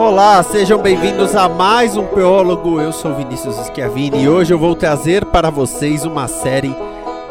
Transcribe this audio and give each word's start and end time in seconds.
Olá, 0.00 0.42
sejam 0.42 0.80
bem-vindos 0.80 1.36
a 1.36 1.46
mais 1.46 1.94
um 1.94 2.06
Peólogo. 2.06 2.80
Eu 2.80 2.90
sou 2.90 3.14
Vinícius 3.14 3.56
Schiavini 3.66 4.22
e 4.22 4.28
hoje 4.30 4.50
eu 4.50 4.58
vou 4.58 4.74
trazer 4.74 5.26
para 5.26 5.50
vocês 5.50 6.06
uma 6.06 6.26
série 6.26 6.74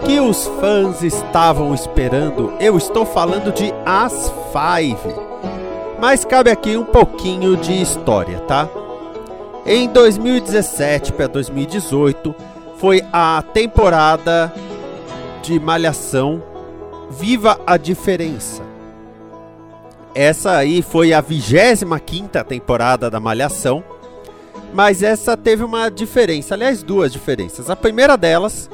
que 0.05 0.19
os 0.19 0.45
fãs 0.45 1.01
estavam 1.01 1.73
esperando. 1.73 2.53
Eu 2.59 2.77
estou 2.77 3.07
falando 3.07 3.51
de 3.51 3.73
As 3.83 4.31
Five. 4.53 5.15
Mas 5.99 6.23
cabe 6.23 6.51
aqui 6.51 6.77
um 6.77 6.85
pouquinho 6.85 7.57
de 7.57 7.81
história, 7.81 8.39
tá? 8.41 8.69
Em 9.65 9.89
2017 9.89 11.13
para 11.13 11.25
2018 11.25 12.35
foi 12.77 13.03
a 13.11 13.43
temporada 13.51 14.53
de 15.41 15.59
Malhação 15.59 16.43
Viva 17.09 17.59
a 17.65 17.77
Diferença. 17.77 18.68
Essa 20.21 20.57
aí 20.57 20.81
foi 20.81 21.13
a 21.13 21.21
25 21.21 21.97
quinta 22.02 22.44
temporada 22.44 23.09
da 23.09 23.21
Malhação, 23.21 23.81
mas 24.73 25.02
essa 25.02 25.38
teve 25.38 25.63
uma 25.63 25.89
diferença, 25.89 26.55
aliás 26.55 26.83
duas 26.83 27.13
diferenças. 27.13 27.69
A 27.69 27.75
primeira 27.77 28.17
delas 28.17 28.69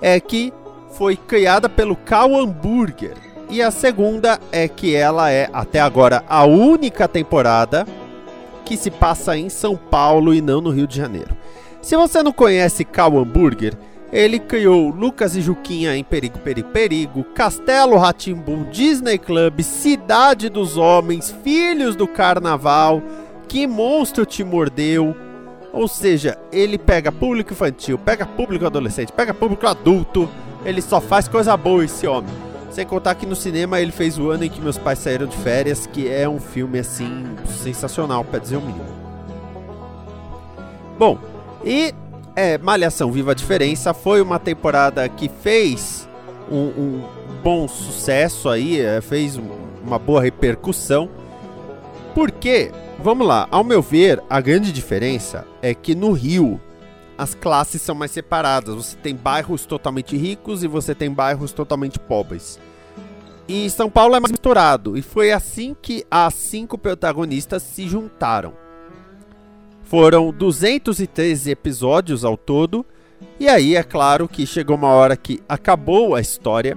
é 0.00 0.18
que 0.18 0.54
foi 0.92 1.14
criada 1.14 1.68
pelo 1.68 1.96
Cal 1.96 2.34
Hamburger 2.34 3.12
e 3.50 3.60
a 3.60 3.70
segunda 3.70 4.40
é 4.50 4.66
que 4.68 4.96
ela 4.96 5.30
é 5.30 5.50
até 5.52 5.80
agora 5.80 6.24
a 6.26 6.46
única 6.46 7.06
temporada 7.06 7.86
que 8.64 8.74
se 8.74 8.90
passa 8.90 9.36
em 9.36 9.50
São 9.50 9.76
Paulo 9.76 10.32
e 10.32 10.40
não 10.40 10.62
no 10.62 10.70
Rio 10.70 10.86
de 10.86 10.96
Janeiro. 10.96 11.36
Se 11.82 11.94
você 11.94 12.22
não 12.22 12.32
conhece 12.32 12.86
Cal 12.86 13.18
Hamburger, 13.18 13.74
ele 14.12 14.38
criou 14.38 14.90
Lucas 14.90 15.34
e 15.34 15.40
Juquinha 15.40 15.96
em 15.96 16.04
Perigo, 16.04 16.38
Perigo, 16.38 16.68
Perigo, 16.68 17.24
Castelo 17.34 17.96
Ratimbum, 17.96 18.64
Disney 18.70 19.18
Club, 19.18 19.60
Cidade 19.60 20.48
dos 20.48 20.76
Homens, 20.76 21.34
Filhos 21.42 21.96
do 21.96 22.06
Carnaval, 22.06 23.02
Que 23.48 23.66
Monstro 23.66 24.24
Te 24.24 24.44
Mordeu. 24.44 25.14
Ou 25.72 25.88
seja, 25.88 26.38
ele 26.52 26.78
pega 26.78 27.12
público 27.12 27.52
infantil, 27.52 27.98
pega 27.98 28.24
público 28.24 28.64
adolescente, 28.64 29.12
pega 29.12 29.34
público 29.34 29.66
adulto. 29.66 30.28
Ele 30.64 30.80
só 30.80 31.00
faz 31.00 31.28
coisa 31.28 31.56
boa 31.56 31.84
esse 31.84 32.06
homem. 32.06 32.30
Sem 32.70 32.86
contar 32.86 33.14
que 33.14 33.26
no 33.26 33.34
cinema 33.34 33.80
ele 33.80 33.92
fez 33.92 34.18
o 34.18 34.30
ano 34.30 34.44
em 34.44 34.50
que 34.50 34.60
meus 34.60 34.78
pais 34.78 34.98
saíram 34.98 35.26
de 35.26 35.36
férias, 35.36 35.86
que 35.86 36.08
é 36.08 36.28
um 36.28 36.38
filme 36.38 36.78
assim 36.78 37.24
sensacional, 37.46 38.24
para 38.24 38.38
dizer 38.38 38.56
o 38.56 38.60
mínimo. 38.60 38.84
Bom, 40.98 41.18
e 41.64 41.94
é, 42.36 42.58
Malhação 42.58 43.10
Viva 43.10 43.32
a 43.32 43.34
Diferença 43.34 43.94
foi 43.94 44.20
uma 44.20 44.38
temporada 44.38 45.08
que 45.08 45.28
fez 45.42 46.06
um, 46.52 46.66
um 46.66 47.04
bom 47.42 47.66
sucesso 47.66 48.50
aí, 48.50 48.78
é, 48.78 49.00
fez 49.00 49.40
uma 49.82 49.98
boa 49.98 50.20
repercussão. 50.20 51.08
Porque, 52.14 52.70
vamos 53.02 53.26
lá, 53.26 53.48
ao 53.50 53.64
meu 53.64 53.80
ver, 53.80 54.22
a 54.28 54.40
grande 54.40 54.70
diferença 54.70 55.46
é 55.62 55.74
que 55.74 55.94
no 55.94 56.12
Rio 56.12 56.60
as 57.16 57.34
classes 57.34 57.80
são 57.80 57.94
mais 57.94 58.10
separadas. 58.10 58.74
Você 58.74 58.96
tem 58.96 59.16
bairros 59.16 59.64
totalmente 59.64 60.14
ricos 60.16 60.62
e 60.62 60.66
você 60.66 60.94
tem 60.94 61.10
bairros 61.10 61.52
totalmente 61.52 61.98
pobres. 61.98 62.60
E 63.48 63.70
São 63.70 63.88
Paulo 63.88 64.14
é 64.14 64.20
mais 64.20 64.32
misturado. 64.32 64.96
E 64.96 65.02
foi 65.02 65.32
assim 65.32 65.74
que 65.80 66.04
as 66.10 66.34
cinco 66.34 66.76
protagonistas 66.76 67.62
se 67.62 67.88
juntaram. 67.88 68.65
Foram 69.86 70.32
213 70.32 71.48
episódios 71.52 72.24
ao 72.24 72.36
todo. 72.36 72.84
E 73.38 73.48
aí 73.48 73.76
é 73.76 73.84
claro 73.84 74.28
que 74.28 74.44
chegou 74.44 74.76
uma 74.76 74.88
hora 74.88 75.16
que 75.16 75.40
acabou 75.48 76.16
a 76.16 76.20
história. 76.20 76.76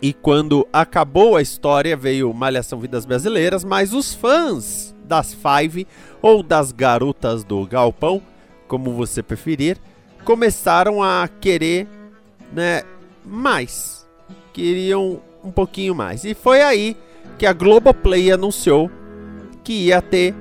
E 0.00 0.14
quando 0.14 0.66
acabou 0.72 1.36
a 1.36 1.42
história 1.42 1.94
veio 1.94 2.32
Malhação 2.32 2.80
Vidas 2.80 3.04
Brasileiras, 3.04 3.64
mas 3.64 3.92
os 3.92 4.14
fãs 4.14 4.94
das 5.04 5.34
Five 5.34 5.86
ou 6.22 6.42
das 6.42 6.72
garotas 6.72 7.44
do 7.44 7.66
Galpão, 7.66 8.22
como 8.66 8.94
você 8.94 9.22
preferir, 9.22 9.76
começaram 10.24 11.02
a 11.02 11.28
querer, 11.28 11.86
né, 12.50 12.82
mais. 13.26 14.08
Queriam 14.54 15.20
um 15.44 15.50
pouquinho 15.50 15.94
mais. 15.94 16.24
E 16.24 16.32
foi 16.32 16.62
aí 16.62 16.96
que 17.38 17.44
a 17.44 17.52
Globoplay 17.52 18.32
anunciou 18.32 18.90
que 19.62 19.88
ia 19.88 20.00
ter 20.00 20.34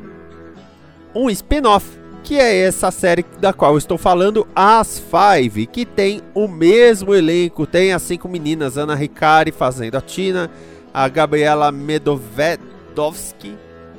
um 1.13 1.29
spin-off, 1.29 1.85
que 2.23 2.37
é 2.37 2.61
essa 2.61 2.91
série 2.91 3.25
da 3.39 3.53
qual 3.53 3.77
estou 3.77 3.97
falando, 3.97 4.47
As 4.55 4.99
Five, 4.99 5.65
que 5.67 5.85
tem 5.85 6.21
o 6.33 6.47
mesmo 6.47 7.13
elenco, 7.15 7.65
tem 7.65 7.93
as 7.93 8.01
cinco 8.01 8.27
meninas, 8.27 8.77
Ana 8.77 8.95
Ricari 8.95 9.51
fazendo 9.51 9.95
a 9.95 10.01
Tina, 10.01 10.49
a 10.93 11.07
Gabriela 11.07 11.71
Medovedovsky, 11.71 13.55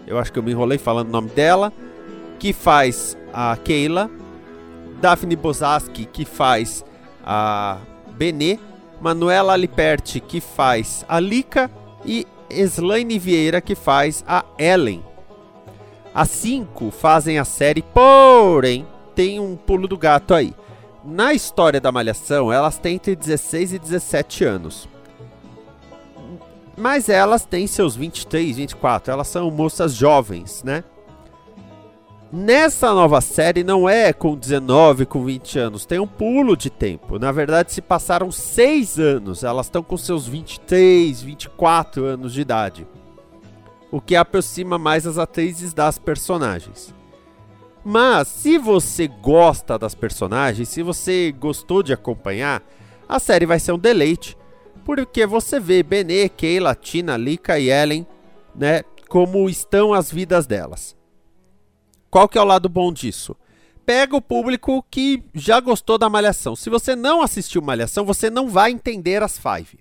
eu 0.07 0.19
acho 0.19 0.33
que 0.33 0.39
eu 0.39 0.43
me 0.43 0.51
enrolei 0.51 0.77
falando 0.77 1.09
o 1.09 1.13
nome 1.13 1.31
dela, 1.31 1.73
que 2.39 2.53
faz 2.53 3.17
a 3.33 3.57
Keila, 3.57 4.11
Daphne 5.01 5.37
Bozaski, 5.37 6.05
que 6.05 6.25
faz 6.25 6.85
a 7.25 7.79
Benê, 8.17 8.59
Manuela 9.01 9.57
Liperti, 9.57 10.21
que 10.21 10.41
faz 10.41 11.05
a 11.09 11.21
Lika, 11.21 11.71
e 12.05 12.27
Slaine 12.51 13.19
Vieira, 13.19 13.61
que 13.61 13.75
faz 13.75 14.25
a 14.27 14.45
Ellen. 14.59 15.05
As 16.15 16.29
cinco 16.31 16.91
fazem 16.91 17.39
a 17.39 17.45
série, 17.45 17.83
porém, 17.83 18.87
tem 19.15 19.39
um 19.39 19.57
pulo 19.57 19.87
do 19.87 19.97
gato 19.97 20.35
aí. 20.35 20.53
Na 21.05 21.33
história 21.33 21.81
da 21.81 21.93
Malhação, 21.93 22.53
elas 22.53 22.79
têm 22.79 22.97
entre 22.97 23.15
16 23.15 23.75
e 23.75 23.79
17 23.79 24.45
anos. 24.45 24.89
Mas 26.77 27.09
elas 27.09 27.45
têm 27.45 27.67
seus 27.67 27.95
23, 27.95 28.57
24, 28.57 29.13
elas 29.13 29.29
são 29.29 29.51
moças 29.51 29.95
jovens, 29.95 30.65
né? 30.65 30.83
Nessa 32.33 32.93
nova 32.93 33.21
série 33.21 33.65
não 33.65 33.89
é 33.89 34.13
com 34.13 34.37
19, 34.37 35.05
com 35.05 35.25
20 35.25 35.59
anos, 35.59 35.85
tem 35.85 35.99
um 35.99 36.07
pulo 36.07 36.57
de 36.57 36.71
tempo. 36.71 37.19
Na 37.19 37.33
verdade, 37.33 37.73
se 37.73 37.83
passaram 37.83 38.31
6 38.31 38.99
anos, 38.99 39.45
elas 39.45 39.67
estão 39.67 39.83
com 39.83 39.97
seus 39.97 40.27
23, 40.27 41.23
24 41.23 42.05
anos 42.05 42.33
de 42.33 42.41
idade 42.41 42.87
o 43.91 44.01
que 44.01 44.15
aproxima 44.15 44.79
mais 44.79 45.07
as 45.07 45.19
atrizes 45.19 45.73
das 45.73 45.99
personagens. 45.99 46.95
Mas 47.85 48.29
se 48.29 48.59
você 48.59 49.09
gosta 49.09 49.79
das 49.79 49.95
personagens, 49.95 50.69
se 50.69 50.83
você 50.83 51.33
gostou 51.33 51.83
de 51.83 51.93
acompanhar, 51.93 52.63
a 53.09 53.19
série 53.19 53.47
vai 53.47 53.59
ser 53.59 53.73
um 53.73 53.79
deleite, 53.79 54.37
porque 54.85 55.27
você 55.27 55.59
vê 55.59 55.83
Benê, 55.83 56.29
Keila, 56.29 56.75
Tina, 56.75 57.17
Lika 57.17 57.59
e 57.59 57.71
Ellen, 57.71 58.07
né, 58.55 58.83
como 59.09 59.49
estão 59.49 59.93
as 59.93 60.11
vidas 60.11 60.47
delas. 60.47 60.97
Qual 62.11 62.29
que 62.29 62.39
é 62.39 62.41
o 62.41 62.45
lado 62.45 62.69
bom 62.69 62.93
disso? 62.93 63.37
Pega 63.85 64.15
o 64.15 64.23
público 64.23 64.85
que 64.89 65.25
já 65.35 65.59
gostou 65.59 65.99
da 65.99 66.09
Malhação. 66.09 66.55
Se 66.55 66.71
você 66.71 66.95
não 66.95 67.23
assistiu 67.23 67.61
Malhação, 67.61 68.05
você 68.05 68.31
não 68.31 68.49
vai 68.49 68.71
entender 68.71 69.23
as 69.23 69.37
Five. 69.37 69.80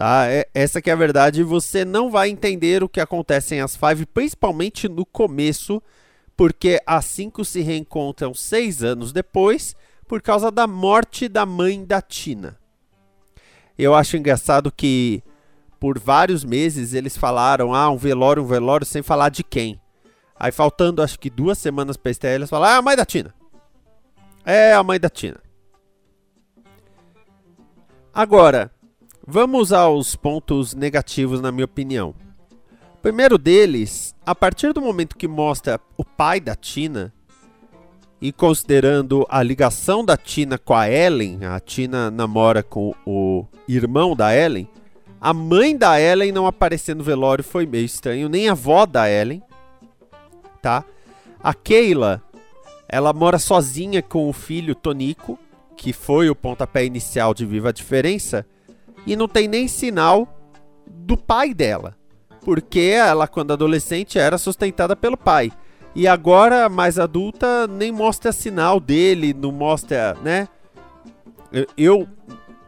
Tá? 0.00 0.28
É, 0.30 0.48
essa 0.54 0.80
que 0.80 0.88
é 0.88 0.94
a 0.94 0.96
verdade. 0.96 1.42
Você 1.42 1.84
não 1.84 2.10
vai 2.10 2.30
entender 2.30 2.82
o 2.82 2.88
que 2.88 3.00
acontece 3.00 3.54
em 3.54 3.60
As 3.60 3.76
Five, 3.76 4.06
principalmente 4.06 4.88
no 4.88 5.04
começo, 5.04 5.82
porque 6.34 6.80
as 6.86 7.04
cinco 7.04 7.44
se 7.44 7.60
reencontram 7.60 8.32
seis 8.32 8.82
anos 8.82 9.12
depois 9.12 9.76
por 10.08 10.22
causa 10.22 10.50
da 10.50 10.66
morte 10.66 11.28
da 11.28 11.44
mãe 11.44 11.84
da 11.84 12.00
Tina. 12.00 12.58
Eu 13.76 13.94
acho 13.94 14.16
engraçado 14.16 14.72
que 14.72 15.22
por 15.78 15.98
vários 15.98 16.44
meses 16.44 16.94
eles 16.94 17.14
falaram, 17.14 17.74
ah, 17.74 17.90
um 17.90 17.98
velório, 17.98 18.42
um 18.42 18.46
velório, 18.46 18.86
sem 18.86 19.02
falar 19.02 19.28
de 19.28 19.44
quem. 19.44 19.78
Aí 20.34 20.50
faltando 20.50 21.02
acho 21.02 21.18
que 21.18 21.28
duas 21.28 21.58
semanas 21.58 21.98
para 21.98 22.10
estreia, 22.10 22.36
eles 22.36 22.48
falaram, 22.48 22.76
ah, 22.76 22.78
a 22.78 22.82
mãe 22.82 22.96
da 22.96 23.04
Tina. 23.04 23.34
É 24.46 24.72
a 24.72 24.82
mãe 24.82 24.98
da 24.98 25.10
Tina. 25.10 25.42
Agora, 28.14 28.72
Vamos 29.32 29.72
aos 29.72 30.16
pontos 30.16 30.74
negativos, 30.74 31.40
na 31.40 31.52
minha 31.52 31.64
opinião. 31.64 32.16
primeiro 33.00 33.38
deles, 33.38 34.12
a 34.26 34.34
partir 34.34 34.72
do 34.72 34.80
momento 34.80 35.16
que 35.16 35.28
mostra 35.28 35.80
o 35.96 36.04
pai 36.04 36.40
da 36.40 36.56
Tina, 36.56 37.14
e 38.20 38.32
considerando 38.32 39.24
a 39.30 39.40
ligação 39.40 40.04
da 40.04 40.16
Tina 40.16 40.58
com 40.58 40.74
a 40.74 40.90
Ellen, 40.90 41.44
a 41.44 41.60
Tina 41.60 42.10
namora 42.10 42.60
com 42.60 42.92
o 43.06 43.46
irmão 43.68 44.16
da 44.16 44.34
Ellen, 44.34 44.68
a 45.20 45.32
mãe 45.32 45.76
da 45.76 46.00
Ellen 46.00 46.32
não 46.32 46.44
aparecer 46.44 46.96
no 46.96 47.04
velório 47.04 47.44
foi 47.44 47.66
meio 47.66 47.84
estranho, 47.84 48.28
nem 48.28 48.48
a 48.48 48.52
avó 48.52 48.84
da 48.84 49.08
Ellen, 49.08 49.40
tá? 50.60 50.84
A 51.40 51.54
Keila, 51.54 52.20
ela 52.88 53.12
mora 53.12 53.38
sozinha 53.38 54.02
com 54.02 54.28
o 54.28 54.32
filho 54.32 54.74
Tonico, 54.74 55.38
que 55.76 55.92
foi 55.92 56.28
o 56.28 56.34
pontapé 56.34 56.84
inicial 56.84 57.32
de 57.32 57.46
Viva 57.46 57.68
a 57.68 57.72
Diferença, 57.72 58.44
e 59.06 59.16
não 59.16 59.28
tem 59.28 59.48
nem 59.48 59.66
sinal 59.68 60.28
do 60.86 61.16
pai 61.16 61.54
dela, 61.54 61.96
porque 62.44 62.80
ela, 62.80 63.26
quando 63.26 63.52
adolescente, 63.52 64.18
era 64.18 64.38
sustentada 64.38 64.94
pelo 64.94 65.16
pai. 65.16 65.52
E 65.94 66.06
agora, 66.06 66.68
mais 66.68 66.98
adulta, 66.98 67.66
nem 67.66 67.90
mostra 67.90 68.32
sinal 68.32 68.78
dele, 68.78 69.34
não 69.34 69.50
mostra, 69.50 70.16
né? 70.22 70.48
Eu 71.76 72.06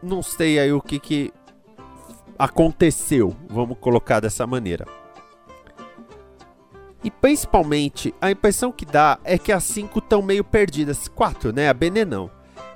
não 0.01 0.21
sei 0.21 0.59
aí 0.59 0.73
o 0.73 0.81
que, 0.81 0.99
que 0.99 1.33
aconteceu, 2.37 3.35
vamos 3.47 3.77
colocar 3.79 4.19
dessa 4.19 4.45
maneira. 4.45 4.85
E 7.03 7.11
principalmente, 7.11 8.13
a 8.21 8.31
impressão 8.31 8.71
que 8.71 8.85
dá 8.85 9.19
é 9.23 9.37
que 9.37 9.51
as 9.51 9.63
cinco 9.63 9.99
estão 9.99 10.21
meio 10.21 10.43
perdidas. 10.43 11.07
Quatro, 11.07 11.51
né? 11.51 11.69
A 11.69 11.73
Benê 11.73 12.05
não. 12.05 12.29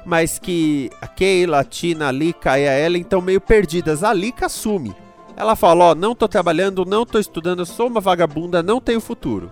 Mas 0.07 0.39
que 0.39 0.89
a 1.01 1.07
Keila, 1.07 1.59
a 1.59 1.63
Tina, 1.65 2.07
a 2.07 2.11
Lika 2.13 2.57
e 2.57 2.65
a 2.65 2.79
Ellen 2.79 3.01
estão 3.01 3.19
meio 3.19 3.41
perdidas. 3.41 4.05
A 4.05 4.13
Lika 4.13 4.45
assume. 4.45 4.95
Ela 5.35 5.53
fala, 5.53 5.83
ó, 5.83 5.91
oh, 5.91 5.95
não 5.95 6.15
tô 6.15 6.29
trabalhando, 6.29 6.85
não 6.85 7.05
tô 7.05 7.19
estudando, 7.19 7.65
sou 7.65 7.87
uma 7.87 7.99
vagabunda, 7.99 8.63
não 8.63 8.79
tenho 8.79 9.01
futuro. 9.01 9.51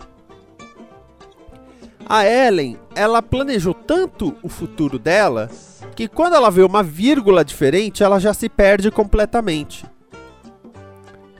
A 2.07 2.25
Ellen, 2.25 2.80
ela 2.96 3.22
planejou 3.22 3.74
tanto 3.74 4.34
o 4.42 4.48
futuro 4.48 4.98
dela 4.98 5.50
que 5.94 6.07
quando 6.07 6.36
ela 6.36 6.50
vê 6.50 6.63
uma 6.63 6.81
vírgula 6.81 7.44
diferente, 7.44 8.01
ela 8.01 8.18
já 8.18 8.34
se 8.34 8.48
perde 8.48 8.90
completamente. 8.90 9.86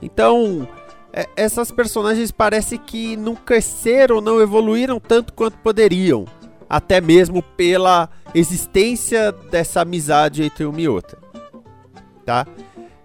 Então, 0.02 0.68
é, 1.10 1.26
essas 1.34 1.70
personagens 1.70 2.30
parece 2.30 2.76
que 2.76 3.16
não 3.16 3.34
cresceram, 3.34 4.20
não 4.20 4.42
evoluíram 4.42 5.00
tanto 5.00 5.32
quanto 5.32 5.56
poderiam, 5.58 6.26
até 6.68 7.00
mesmo 7.00 7.42
pela 7.42 8.08
existência 8.34 9.32
dessa 9.32 9.82
amizade 9.82 10.42
entre 10.42 10.64
uma 10.64 10.80
e 10.80 10.88
outra, 10.88 11.18
tá? 12.24 12.46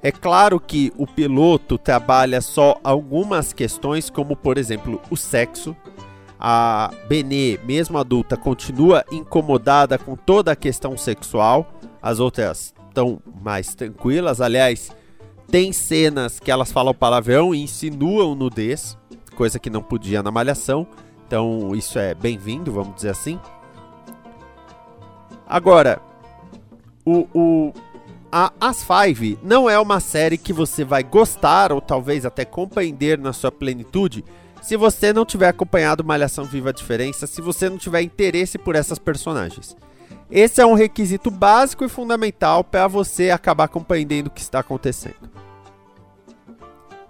É 0.03 0.11
claro 0.11 0.59
que 0.59 0.91
o 0.97 1.05
piloto 1.05 1.77
trabalha 1.77 2.41
só 2.41 2.75
algumas 2.83 3.53
questões, 3.53 4.09
como 4.09 4.35
por 4.35 4.57
exemplo 4.57 4.99
o 5.11 5.15
sexo. 5.15 5.75
A 6.39 6.91
Benê, 7.07 7.59
mesmo 7.63 7.99
adulta, 7.99 8.35
continua 8.35 9.05
incomodada 9.11 9.99
com 9.99 10.15
toda 10.15 10.53
a 10.53 10.55
questão 10.55 10.97
sexual. 10.97 11.71
As 12.01 12.19
outras 12.19 12.73
estão 12.89 13.21
mais 13.43 13.75
tranquilas. 13.75 14.41
Aliás, 14.41 14.91
tem 15.51 15.71
cenas 15.71 16.39
que 16.39 16.49
elas 16.49 16.71
falam 16.71 16.95
palavrão 16.95 17.53
e 17.53 17.61
insinuam 17.61 18.33
nudez, 18.33 18.97
coisa 19.35 19.59
que 19.59 19.69
não 19.69 19.83
podia 19.83 20.23
na 20.23 20.31
Malhação. 20.31 20.87
Então 21.31 21.73
isso 21.73 21.97
é 21.97 22.13
bem-vindo, 22.13 22.73
vamos 22.73 22.93
dizer 22.93 23.11
assim. 23.11 23.39
Agora, 25.47 26.01
o, 27.05 27.25
o 27.33 27.73
a 28.29 28.51
As 28.59 28.83
Five 28.83 29.39
não 29.41 29.69
é 29.69 29.79
uma 29.79 30.01
série 30.01 30.37
que 30.37 30.51
você 30.51 30.83
vai 30.83 31.03
gostar 31.03 31.71
ou 31.71 31.79
talvez 31.79 32.25
até 32.25 32.43
compreender 32.43 33.17
na 33.17 33.31
sua 33.31 33.49
plenitude 33.49 34.25
se 34.61 34.75
você 34.75 35.13
não 35.13 35.23
tiver 35.25 35.47
acompanhado 35.47 36.03
Malhação 36.03 36.43
Viva 36.43 36.71
a 36.71 36.73
Diferença, 36.73 37.25
se 37.25 37.39
você 37.39 37.69
não 37.69 37.77
tiver 37.77 38.01
interesse 38.01 38.57
por 38.57 38.75
essas 38.75 38.99
personagens. 38.99 39.77
Esse 40.29 40.59
é 40.59 40.65
um 40.65 40.73
requisito 40.73 41.31
básico 41.31 41.85
e 41.85 41.89
fundamental 41.89 42.61
para 42.61 42.89
você 42.89 43.29
acabar 43.29 43.69
compreendendo 43.69 44.27
o 44.27 44.33
que 44.33 44.41
está 44.41 44.59
acontecendo. 44.59 45.31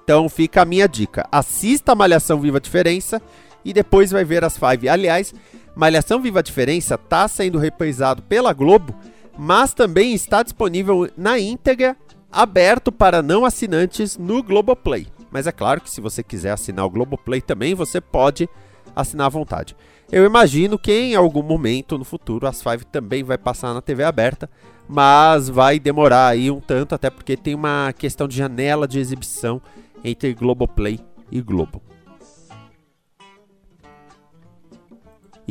Então 0.04 0.30
fica 0.30 0.62
a 0.62 0.66
minha 0.66 0.88
dica: 0.88 1.28
assista 1.32 1.94
a 1.94 1.96
Malhação 1.96 2.40
Viva 2.40 2.60
a 2.60 2.62
Diferença 2.62 3.20
e 3.64 3.74
depois 3.74 4.12
vai 4.12 4.24
ver 4.24 4.44
as 4.44 4.58
Five. 4.58 4.90
Aliás, 4.90 5.34
Malhação 5.76 6.22
Viva 6.22 6.40
a 6.40 6.44
Diferença 6.44 6.96
está 6.96 7.28
sendo 7.28 7.58
reprisado 7.58 8.22
pela 8.24 8.54
Globo, 8.54 8.96
mas 9.38 9.74
também 9.74 10.14
está 10.14 10.44
disponível 10.44 11.10
na 11.18 11.40
íntegra, 11.40 11.96
aberto 12.32 12.92
para 12.92 13.22
não 13.22 13.46
assinantes 13.46 14.18
no 14.18 14.44
Globoplay. 14.44 15.08
Mas 15.32 15.48
é 15.48 15.52
claro 15.52 15.82
que 15.82 15.90
se 15.90 16.02
você 16.02 16.22
quiser 16.22 16.52
assinar 16.52 16.86
o 16.86 16.90
Globoplay 16.90 17.42
também, 17.42 17.74
você 17.74 18.02
pode 18.02 18.50
assinar 18.96 19.28
à 19.28 19.30
vontade. 19.30 19.76
Eu 20.12 20.26
imagino 20.26 20.78
que 20.78 20.92
em 20.92 21.16
algum 21.16 21.42
momento 21.42 21.98
no 21.98 22.04
futuro 22.04 22.46
as 22.46 22.62
Five 22.62 22.84
também 22.86 23.24
vai 23.24 23.38
passar 23.38 23.74
na 23.74 23.82
TV 23.82 24.04
aberta, 24.04 24.50
mas 24.90 25.48
vai 25.48 25.80
demorar 25.80 26.28
aí 26.28 26.52
um 26.52 26.60
tanto, 26.60 26.94
até 26.94 27.10
porque 27.10 27.38
tem 27.38 27.56
uma 27.56 27.94
questão 27.98 28.28
de 28.28 28.36
janela 28.36 28.86
de 28.86 29.00
exibição 29.00 29.62
entre 30.04 30.34
Globoplay 30.34 31.00
e 31.32 31.42
Globo. 31.42 31.82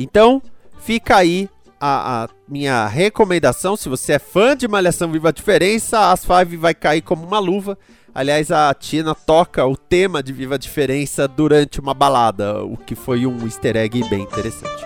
Então, 0.01 0.41
fica 0.79 1.17
aí 1.17 1.49
a, 1.79 2.23
a, 2.23 2.29
minha 2.47 2.87
recomendação. 2.87 3.75
Se 3.75 3.89
você 3.89 4.13
é 4.13 4.19
fã 4.19 4.55
de 4.55 4.67
Malhação 4.67 5.11
Viva 5.11 5.29
a 5.29 5.31
Diferença, 5.31 6.11
As 6.11 6.25
Five 6.25 6.57
vai 6.57 6.73
cair 6.73 7.01
como 7.01 7.25
uma 7.25 7.39
luva. 7.39 7.77
Aliás, 8.13 8.51
a 8.51 8.73
Tina 8.73 9.15
toca 9.15 9.65
o 9.65 9.77
tema 9.77 10.21
de 10.21 10.33
Viva 10.33 10.55
a 10.55 10.57
Diferença 10.57 11.27
durante 11.27 11.79
uma 11.79 11.93
balada, 11.93 12.63
o 12.63 12.75
que 12.75 12.93
foi 12.93 13.25
um 13.25 13.45
easter 13.45 13.77
egg 13.77 14.03
bem 14.09 14.21
interessante. 14.21 14.85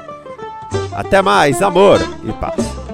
Até 0.93 1.21
mais, 1.21 1.61
amor 1.61 1.99
e 2.23 2.31
paz. 2.33 2.85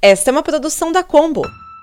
Esta 0.00 0.30
é 0.30 0.32
uma 0.32 0.42
produção 0.42 0.92
da 0.92 1.02
Combo. 1.02 1.42